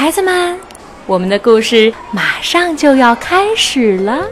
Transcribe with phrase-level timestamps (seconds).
[0.00, 0.58] 孩子们，
[1.04, 4.26] 我们的故事马上就要开始了。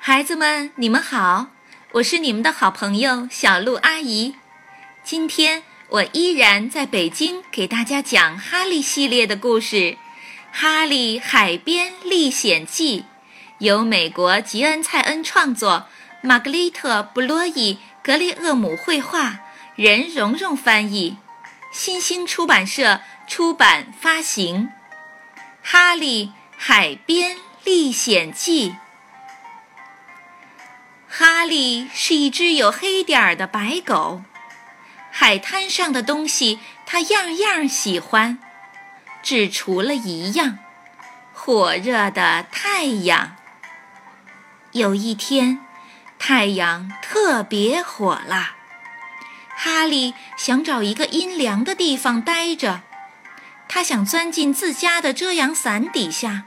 [0.00, 1.46] 孩子们，你们好，
[1.92, 4.34] 我是你们的好朋友小鹿阿姨。
[5.04, 9.76] 今天我依然在北京给大家讲《哈利》系列的故事，
[10.50, 13.02] 《哈利海边历险记》，
[13.58, 15.86] 由美国吉恩·蔡恩创作，
[16.22, 17.78] 玛格丽特·布洛伊。
[18.08, 19.40] 格雷厄姆绘画，
[19.76, 21.18] 任蓉蓉翻译，
[21.70, 24.70] 新星出版社出版发行，
[25.62, 28.70] 《哈利海边历险记》。
[31.06, 34.22] 哈利是一只有黑点儿的白狗，
[35.10, 38.38] 海滩上的东西他样样喜欢，
[39.22, 40.58] 只除了一样——
[41.34, 43.36] 火热的太阳。
[44.72, 45.67] 有一天。
[46.18, 48.54] 太阳特别火辣，
[49.56, 52.82] 哈利想找一个阴凉的地方待着。
[53.66, 56.44] 他想钻进自家的遮阳伞底下，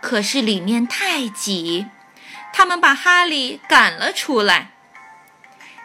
[0.00, 1.86] 可是里面太挤，
[2.52, 4.70] 他们把哈利赶了出来。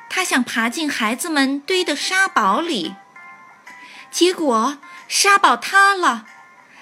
[0.09, 2.95] 他想爬进孩子们堆的沙堡里，
[4.11, 6.25] 结果沙堡塌了，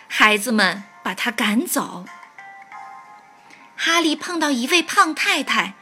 [0.08, 2.06] 孩子们把他赶走。
[3.76, 5.76] 哈利碰到一位胖太太。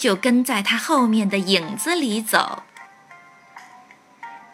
[0.00, 2.62] 就跟在他后面的影子里走。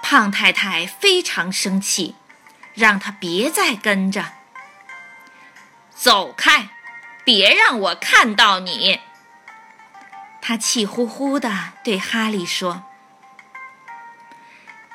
[0.03, 2.17] 胖太太非常生气，
[2.75, 4.33] 让他别再跟着。
[5.95, 6.71] 走开，
[7.25, 9.01] 别让我看到你！
[10.43, 12.83] 他气呼呼地对哈利说。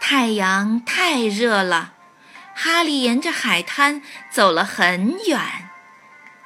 [0.02, 1.94] 太阳太热了，
[2.54, 5.70] 哈利沿着海滩走了很远，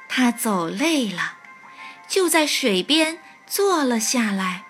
[0.08, 1.38] 他走累了，
[2.06, 3.18] 就在水边。
[3.46, 4.64] 坐了下来。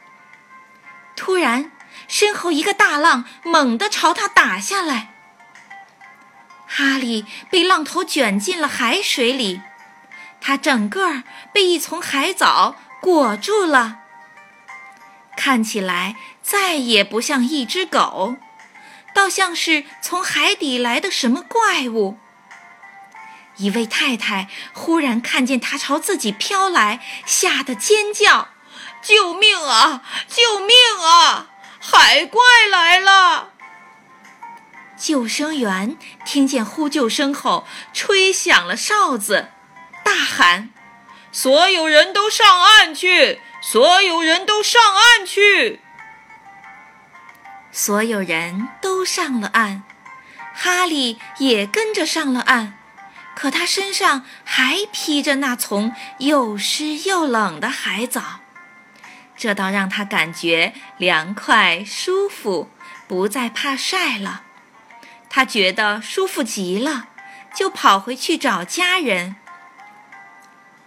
[1.16, 1.72] 突然，
[2.08, 5.14] 身后一个大浪猛地朝他打下来。
[6.68, 9.62] 哈利被浪头卷进了海水里，
[10.40, 11.22] 他整个
[11.52, 14.00] 被一丛海藻裹住了，
[15.36, 18.36] 看起来再也不像一只狗，
[19.14, 22.18] 倒像是从海底来的什么怪物。
[23.56, 28.48] 一位太太忽然看见他朝自己飘来，吓得尖叫。
[29.06, 30.02] 救命啊！
[30.26, 31.46] 救命啊！
[31.78, 33.50] 海怪来了！
[34.96, 39.52] 救生员听见呼救声后，吹响了哨子，
[40.02, 40.70] 大喊
[41.30, 43.40] ：“所有人都上岸去！
[43.62, 45.80] 所有人都上岸去！”
[47.70, 49.84] 所有人都上了岸，
[50.52, 52.76] 哈利也跟着上了岸，
[53.36, 58.40] 可他身上还披着那丛又湿又冷的海藻。
[59.36, 62.70] 这倒让他感觉凉快舒服，
[63.06, 64.42] 不再怕晒了。
[65.28, 67.08] 他觉得舒服极了，
[67.54, 69.36] 就跑回去找家人。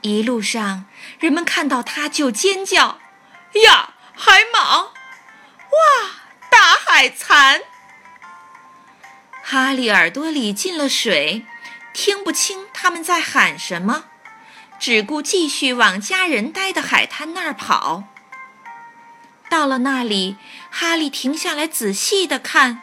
[0.01, 0.85] 一路上，
[1.19, 2.99] 人们看到他就尖叫
[3.65, 4.85] ：“呀，海蟒！
[4.85, 4.91] 哇，
[6.49, 7.61] 大海蚕！”
[9.43, 11.45] 哈利耳朵里进了水，
[11.93, 14.05] 听不清他们在喊什么，
[14.79, 18.05] 只顾继续往家人待的海滩那儿跑。
[19.49, 20.37] 到了那里，
[20.69, 22.81] 哈利停下来仔细地看。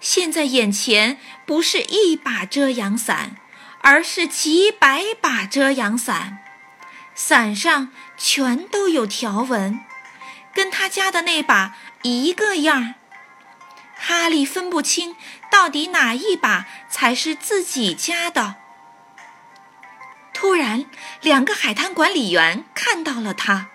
[0.00, 3.36] 现在眼前不是一把遮阳伞，
[3.80, 6.38] 而是几百把遮阳伞，
[7.14, 9.80] 伞上全都有条纹，
[10.52, 12.94] 跟他家的那把一个样儿。
[13.96, 15.14] 哈利分不清
[15.50, 18.56] 到底哪一把才是自己家的。
[20.34, 20.86] 突然，
[21.20, 23.68] 两个海滩管理员看到了他。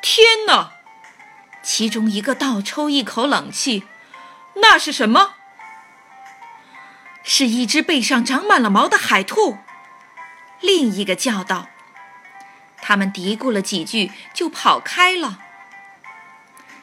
[0.00, 0.75] 天哪！
[1.66, 3.82] 其中一个倒抽一口冷气，
[4.54, 5.34] 那是什么？
[7.24, 9.58] 是一只背上长满了毛的海兔。
[10.60, 11.66] 另一个叫道。
[12.80, 15.40] 他们嘀咕了几句，就跑开了。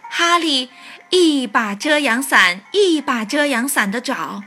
[0.10, 0.70] 哈利
[1.12, 4.44] 一把遮阳伞一把遮阳伞的找，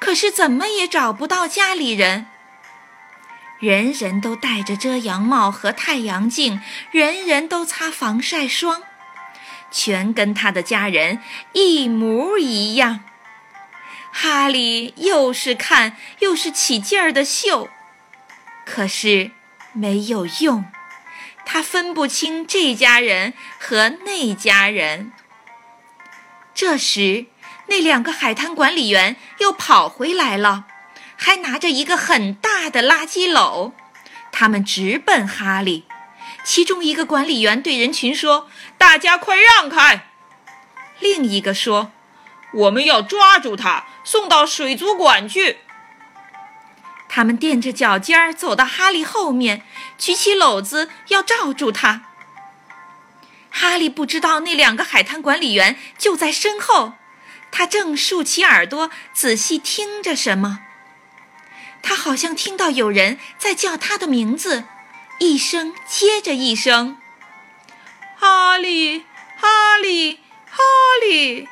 [0.00, 2.26] 可是怎么也找不到家里人。
[3.60, 6.60] 人人都戴着遮阳帽和太阳镜，
[6.90, 8.82] 人人都擦防晒霜。
[9.70, 11.20] 全跟他的家人
[11.52, 13.00] 一模一样。
[14.10, 17.68] 哈利又是看又是起劲儿的嗅，
[18.64, 19.30] 可是
[19.72, 20.64] 没有用，
[21.44, 25.12] 他分不清这家人和那家人。
[26.54, 27.26] 这时，
[27.66, 30.64] 那两个海滩管理员又跑回来了，
[31.16, 33.72] 还拿着一个很大的垃圾篓，
[34.32, 35.84] 他们直奔哈利。
[36.48, 38.48] 其中一个管理员对人群说
[38.78, 40.08] ：“大家快让开，
[40.98, 41.92] 另一个说
[42.54, 45.58] ：“我们要抓住他，送到水族馆去。”
[47.06, 49.62] 他们踮着脚尖儿走到哈利后面，
[49.98, 52.04] 举起篓子要罩住他。
[53.50, 56.94] 哈利不知道那两个海滩管理员就在身后，
[57.52, 60.60] 他正竖起耳朵仔细听着什么。
[61.82, 64.64] 他好像听到有人在叫他的名字，
[65.18, 66.96] 一声接着一声
[68.16, 69.00] ：“哈利，
[69.36, 70.62] 哈利，哈
[71.02, 71.48] 利！”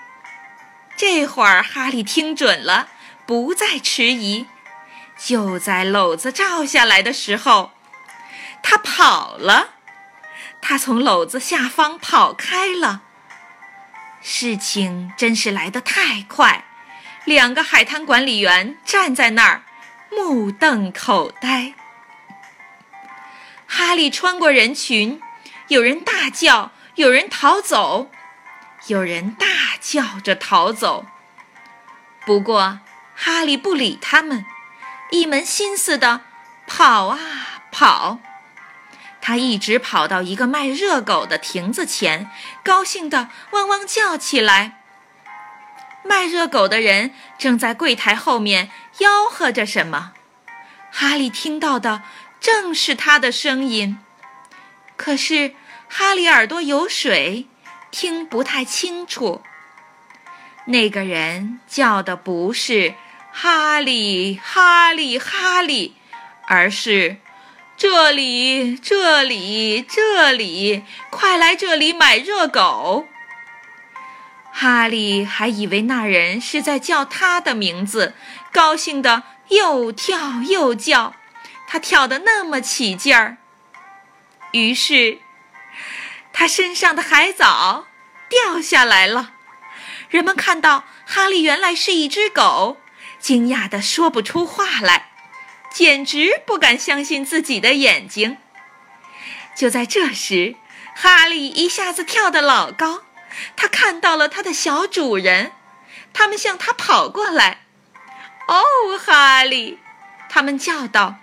[0.97, 2.89] 这会儿哈利听准了，
[3.27, 4.47] 不再迟疑。
[5.19, 7.73] 就在篓子罩下来的时候，
[8.63, 9.75] 他跑了。
[10.61, 13.03] 他从篓子下方跑开了。
[14.21, 16.65] 事情真是来得太快，
[17.25, 19.63] 两个海滩管理员站在那儿，
[20.11, 21.75] 目瞪口呆。
[23.87, 25.21] 哈利穿过人群，
[25.69, 28.11] 有人大叫，有人逃走，
[28.89, 29.47] 有人大
[29.81, 31.07] 叫着逃走。
[32.27, 32.81] 不过
[33.15, 34.45] 哈利不理他们。
[35.13, 36.23] 一门心思的
[36.67, 37.19] 跑啊
[37.71, 38.19] 跑，
[39.21, 42.29] 他一直跑到一个卖热狗的亭子前，
[42.65, 44.81] 高兴的汪汪叫起来。
[46.03, 48.69] 卖热狗的人正在柜台后面
[48.99, 50.11] 吆喝着什么，
[50.91, 52.03] 哈利听到的
[52.47, 53.99] 正是他的声音。
[54.97, 55.57] 可是
[55.89, 57.49] 哈利耳朵有水，
[57.91, 59.43] 听不太清楚。
[60.67, 62.95] 那个人叫的不是。
[63.33, 65.97] 哈利，哈利，哈利，
[66.47, 67.17] 而是
[67.77, 73.09] 这里，这里，这里，快来这里买热狗。
[74.53, 78.15] 哈利还以为那人是在叫他的名字，
[78.53, 81.15] 高兴的又跳又叫，
[81.67, 83.39] 他跳得那么起劲儿。
[84.53, 85.19] 于是，
[86.33, 87.87] 他身上的海藻
[88.29, 89.33] 掉下来了。
[90.09, 92.79] 人们看到哈利原来是一只狗。
[93.19, 95.11] 惊讶的说不出话来，
[95.73, 98.39] 简直不敢相信自己的眼睛。
[99.57, 100.55] 就在这时，
[100.95, 103.03] 哈利一下子跳得老高，
[103.57, 105.51] 他看到了他的小主人，
[106.13, 107.63] 他们向他跑过来。
[108.47, 108.63] “哦，
[108.97, 109.81] 哈利！”
[110.31, 111.17] 他们叫道，“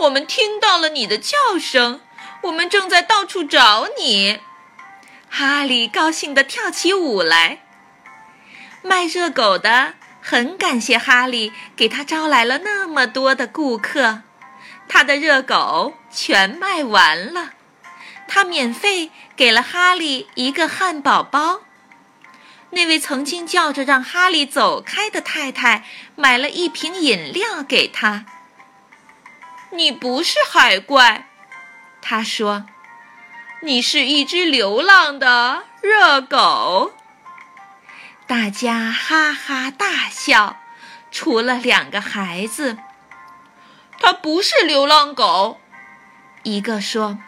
[0.00, 2.00] 我们听到了你的叫声，
[2.42, 4.40] 我们正在到处找你。”
[5.30, 7.60] 哈利高兴地跳起舞来。
[8.82, 9.94] 卖热狗的。
[10.20, 14.20] 很感谢哈利给他招来了那么多的顾客，
[14.86, 17.52] 他的热狗全卖完了，
[18.26, 21.60] 他免费给了哈利一个汉堡包。
[22.70, 28.26] 那位曾经叫着让哈利走开的太太买了一瓶饮料给他。
[29.70, 31.28] 你不是海怪，
[32.00, 32.66] 他说，
[33.62, 36.94] 你是一只流浪的热狗。
[38.26, 40.56] 大家哈哈大笑，
[41.10, 42.78] 除了两个孩子。
[44.00, 45.60] 他不是流浪狗，
[46.44, 47.18] 一个说：“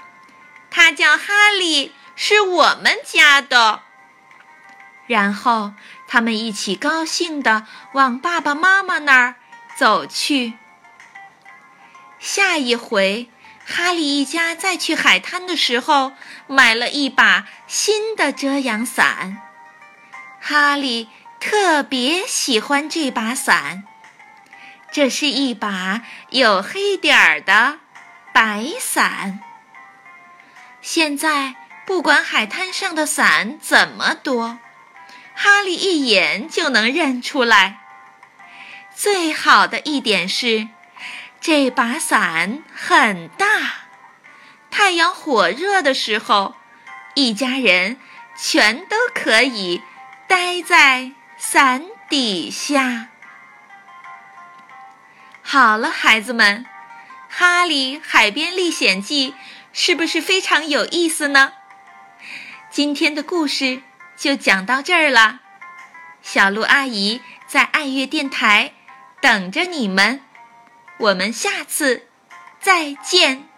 [0.70, 3.80] 他叫哈利，是我们家的。”
[5.08, 5.72] 然后
[6.06, 9.34] 他们一起高兴地往爸爸妈妈那儿
[9.76, 10.54] 走去。
[12.20, 13.28] 下一回，
[13.66, 16.12] 哈利一家再去海滩的时候，
[16.46, 19.38] 买了一把新的遮阳伞。
[20.38, 21.08] 哈利
[21.40, 23.84] 特别喜欢这把伞，
[24.92, 27.78] 这是一把有黑点儿的
[28.34, 29.40] 白伞。
[30.82, 31.54] 现在
[31.86, 34.58] 不管海滩上的伞怎么多，
[35.34, 37.78] 哈利一眼就能认出来。
[38.94, 40.68] 最好的一点是，
[41.40, 43.46] 这把伞很大，
[44.70, 46.54] 太阳火热的时候，
[47.14, 47.98] 一家人
[48.36, 49.82] 全都可以。
[50.28, 53.08] 待在伞底下。
[55.42, 56.64] 好了，孩子们，
[57.28, 59.32] 《哈利海边历险记》
[59.72, 61.54] 是不是非常有意思呢？
[62.70, 63.82] 今天的故事
[64.16, 65.40] 就讲到这儿了。
[66.22, 68.72] 小鹿阿姨在爱乐电台
[69.20, 70.20] 等着你们，
[71.00, 72.02] 我们下次
[72.60, 73.49] 再见。